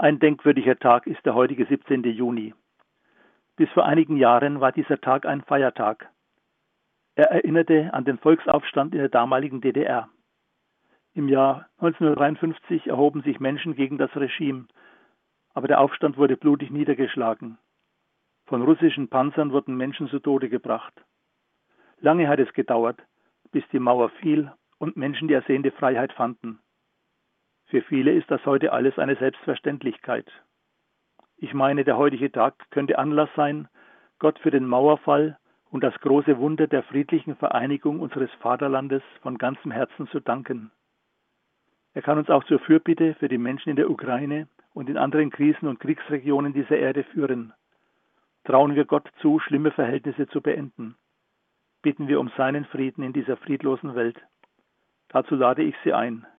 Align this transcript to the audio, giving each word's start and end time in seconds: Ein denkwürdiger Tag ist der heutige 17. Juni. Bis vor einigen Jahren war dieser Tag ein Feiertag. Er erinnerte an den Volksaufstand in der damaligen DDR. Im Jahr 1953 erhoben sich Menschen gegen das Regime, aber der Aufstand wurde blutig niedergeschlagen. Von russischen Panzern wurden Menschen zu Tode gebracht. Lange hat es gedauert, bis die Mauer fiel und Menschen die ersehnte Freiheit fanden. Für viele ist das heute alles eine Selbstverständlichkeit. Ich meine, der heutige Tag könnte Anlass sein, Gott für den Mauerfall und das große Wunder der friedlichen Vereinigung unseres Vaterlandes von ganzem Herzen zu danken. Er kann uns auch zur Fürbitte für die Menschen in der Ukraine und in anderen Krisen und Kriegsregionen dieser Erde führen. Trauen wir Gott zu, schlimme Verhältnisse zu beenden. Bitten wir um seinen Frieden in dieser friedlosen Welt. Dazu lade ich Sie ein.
Ein 0.00 0.18
denkwürdiger 0.18 0.78
Tag 0.78 1.06
ist 1.06 1.26
der 1.26 1.34
heutige 1.34 1.66
17. 1.66 2.02
Juni. 2.04 2.54
Bis 3.56 3.68
vor 3.72 3.84
einigen 3.84 4.16
Jahren 4.16 4.58
war 4.58 4.72
dieser 4.72 4.98
Tag 4.98 5.26
ein 5.26 5.42
Feiertag. 5.42 6.08
Er 7.16 7.30
erinnerte 7.30 7.92
an 7.92 8.06
den 8.06 8.16
Volksaufstand 8.16 8.94
in 8.94 9.00
der 9.00 9.10
damaligen 9.10 9.60
DDR. 9.60 10.08
Im 11.12 11.28
Jahr 11.28 11.68
1953 11.80 12.86
erhoben 12.86 13.20
sich 13.20 13.40
Menschen 13.40 13.74
gegen 13.74 13.98
das 13.98 14.16
Regime, 14.16 14.68
aber 15.52 15.68
der 15.68 15.82
Aufstand 15.82 16.16
wurde 16.16 16.38
blutig 16.38 16.70
niedergeschlagen. 16.70 17.58
Von 18.46 18.62
russischen 18.62 19.08
Panzern 19.08 19.52
wurden 19.52 19.76
Menschen 19.76 20.08
zu 20.08 20.18
Tode 20.18 20.48
gebracht. 20.48 20.94
Lange 21.98 22.26
hat 22.26 22.38
es 22.38 22.50
gedauert, 22.54 23.02
bis 23.52 23.64
die 23.70 23.78
Mauer 23.78 24.08
fiel 24.08 24.50
und 24.78 24.96
Menschen 24.96 25.28
die 25.28 25.34
ersehnte 25.34 25.72
Freiheit 25.72 26.14
fanden. 26.14 26.58
Für 27.70 27.82
viele 27.82 28.12
ist 28.12 28.28
das 28.28 28.44
heute 28.46 28.72
alles 28.72 28.98
eine 28.98 29.14
Selbstverständlichkeit. 29.14 30.26
Ich 31.36 31.54
meine, 31.54 31.84
der 31.84 31.96
heutige 31.96 32.32
Tag 32.32 32.54
könnte 32.70 32.98
Anlass 32.98 33.30
sein, 33.36 33.68
Gott 34.18 34.40
für 34.40 34.50
den 34.50 34.66
Mauerfall 34.66 35.38
und 35.70 35.84
das 35.84 35.94
große 36.00 36.38
Wunder 36.38 36.66
der 36.66 36.82
friedlichen 36.82 37.36
Vereinigung 37.36 38.00
unseres 38.00 38.30
Vaterlandes 38.40 39.02
von 39.22 39.38
ganzem 39.38 39.70
Herzen 39.70 40.08
zu 40.08 40.18
danken. 40.18 40.72
Er 41.94 42.02
kann 42.02 42.18
uns 42.18 42.28
auch 42.28 42.42
zur 42.44 42.58
Fürbitte 42.58 43.14
für 43.14 43.28
die 43.28 43.38
Menschen 43.38 43.70
in 43.70 43.76
der 43.76 43.88
Ukraine 43.88 44.48
und 44.74 44.90
in 44.90 44.96
anderen 44.96 45.30
Krisen 45.30 45.68
und 45.68 45.78
Kriegsregionen 45.78 46.52
dieser 46.52 46.76
Erde 46.76 47.04
führen. 47.04 47.52
Trauen 48.44 48.74
wir 48.74 48.84
Gott 48.84 49.08
zu, 49.20 49.38
schlimme 49.38 49.70
Verhältnisse 49.70 50.26
zu 50.26 50.40
beenden. 50.40 50.96
Bitten 51.82 52.08
wir 52.08 52.18
um 52.18 52.32
seinen 52.36 52.64
Frieden 52.64 53.04
in 53.04 53.12
dieser 53.12 53.36
friedlosen 53.36 53.94
Welt. 53.94 54.20
Dazu 55.08 55.36
lade 55.36 55.62
ich 55.62 55.76
Sie 55.84 55.92
ein. 55.92 56.26